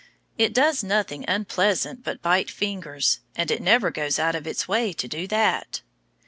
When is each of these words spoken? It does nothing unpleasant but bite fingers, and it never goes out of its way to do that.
It 0.35 0.51
does 0.51 0.83
nothing 0.83 1.25
unpleasant 1.27 2.03
but 2.03 2.23
bite 2.23 2.49
fingers, 2.49 3.19
and 3.35 3.51
it 3.51 3.61
never 3.61 3.91
goes 3.91 4.17
out 4.17 4.33
of 4.33 4.47
its 4.47 4.67
way 4.67 4.93
to 4.93 5.07
do 5.07 5.27
that. 5.27 5.83